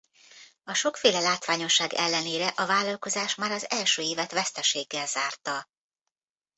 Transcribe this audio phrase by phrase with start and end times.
[0.63, 5.67] A sokféle látványosság ellenére a vállalkozás már az első évet veszteséggel zárta.